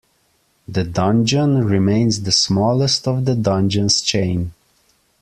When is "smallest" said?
2.31-3.07